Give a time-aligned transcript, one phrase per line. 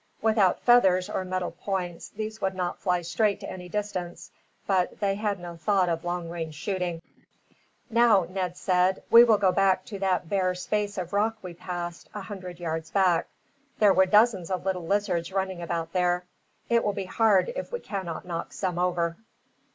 [0.19, 4.31] Without feathers, or metal points, these could not fly straight to any distance;
[4.65, 7.03] but they had no thought of long range shooting.
[7.87, 12.09] "Now," Ned said, "we will go back to that bare space of rock we passed,
[12.15, 13.27] a hundred yards back.
[13.77, 16.25] There were dozens of little lizards running about there,
[16.67, 19.17] it will be hard if we cannot knock some over."